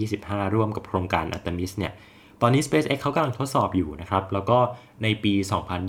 [0.00, 1.92] 2025 ร่วมกับโครงการ Artemis เนี่ย
[2.40, 4.58] ตอนนี้ SpaceX เขากำลังทดสอบอยู่นะครับ แล้วก็
[5.02, 5.34] ในปี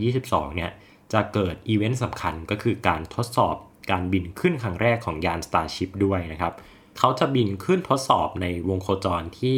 [0.01, 0.71] 2022 เนี่ย
[1.13, 3.55] จะเกิดอีเวนต์สำคัญก็คือการทดสอบ
[3.91, 6.53] การบินขึ้นครั้งแรกของยาน Starship ด้วยนะครับ
[6.97, 9.57] เขาจะบินขึ้นทดสอบในวงโคจรที่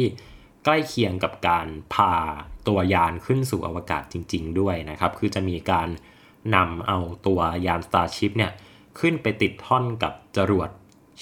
[0.64, 2.12] ใกล้เคียงกับการพา
[2.68, 5.88] ตัวยานขึ้นสู่อวกาศจริง ๆ ด้วยนะครับ คือจะมีการ
[6.54, 8.52] นำเอาตัวยาน Starship เนี่ย
[9.00, 10.70] ขึ้นไปติดท่อนกับจรวด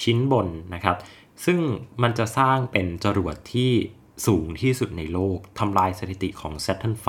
[0.02, 0.96] ชิ้นบนนะครับ
[1.44, 1.60] ซึ่ง
[2.02, 3.72] มันจะสร้างเป็นจรวดที่
[4.26, 7.06] สูงที่สุดในโลกทำลายสถิติของ Saturn V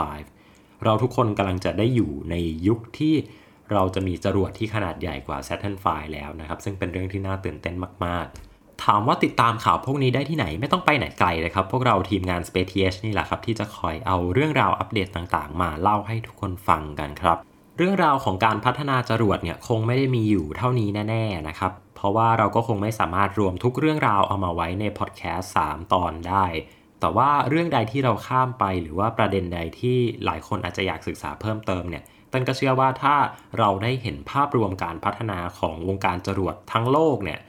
[0.84, 2.36] เราทุกคนกำลังจะได้อยู่ใน
[2.68, 3.16] ยุคที่
[3.72, 8.49] เราจะมีจรวดที่ขนาดใหญ่กว่า Saturn V แล้วนะครับ ซึ่งเป็นเรื่องที่น่าตื่นเต้นมาก ๆ
[8.86, 17.38] ถามว่าติดตามข่าวพวกนี้ได้ที่ไหนไม่ต้องไปไหนไกลเลยครับ พวกเราทีมงาน Space TH นี่แหละครับ ที่จะคอยเอาเรื่องราวอัปเดตต่างๆ มาเล่าให้ทุกคนฟังกันครับ
[17.78, 26.46] เรื่องราวของการพัฒนาจรวดเนี่ยคงไม่ได้มีอยู่เท่านี้แน่ ๆ นะครับ เพราะว่าเราก็คงไม่สามารถรวมทุกเรื่องราวเอามาไว้ในพอดแคสต์3ตอนได้
[27.00, 33.16] แต่ว่าเรื่องใดที่เราข้ามไปหรือว่าประเด็นใดที่หลายคนอาจจะอยากศึกษาเพิ่มเติมเนี่ยตันก็เชื่อว่าถ้า
[33.60, 37.40] เราได้เห็นภาพรวมการพัฒนาของวงการจรวดทั้งโลกเนี่ย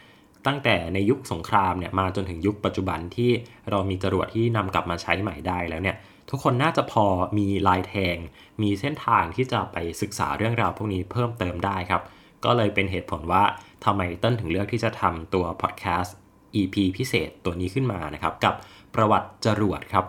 [0.47, 3.31] ตั้งแต่ในยุคสงครามเนี่ยมาจนถึงยุคปัจจุบันที่
[3.71, 5.97] เรามีจรวดที่นำกลับมาใช้ใหม่ได้แล้วเนี่ย
[6.31, 7.05] ทุกคนน่าจะพอ
[7.39, 8.17] มีลายแทง
[8.63, 12.03] มีเส้นทางที่จะไปศึกษาเรื่องราวพวกนี้เพิ่มเติมได้ครับ
[12.45, 13.45] ก็เลยเป็นเหตุผลว่า
[13.85, 16.17] ทำไมเต้นถึงเลือกที่จะทำตัวพอดแคสต์
[16.57, 18.55] EP พิเศษตัวนี้ขึ้นมานะครับ กับ
[18.95, 20.05] ประวัติจรวดครับ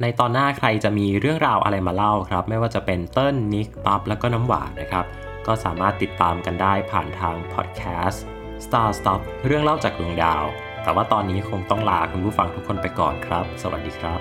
[0.00, 5.04] ในตอนหน้าใครจะมีเรื่องราวอะไรมาเล่าครับ ไม่ว่าจะเป็นเติ้ลนิกปั๊บแล้วก็น้ำหวานนะครับ
[5.46, 8.24] ก็สามารถติดตามกันได้ผ่านทางพอดแคสต์
[8.64, 10.44] Star Stuff เรื่องเล่าจากดวงดาว
[10.82, 14.20] แต่ว่าตอนนี้คงต้องลาคุณผู้ฟังทุกคนไปก่อนครับ สวัสดีครับ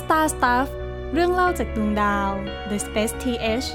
[0.00, 0.68] Star Stuff
[1.12, 2.28] เรื่องเล่าจากดวงดาว
[2.70, 3.68] The Space TH